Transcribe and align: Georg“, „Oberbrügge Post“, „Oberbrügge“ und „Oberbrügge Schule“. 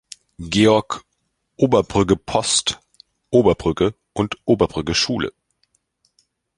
Georg“, 0.39 1.03
„Oberbrügge 1.57 2.15
Post“, 2.17 2.79
„Oberbrügge“ 3.29 3.93
und 4.13 4.39
„Oberbrügge 4.45 4.95
Schule“. 4.95 5.31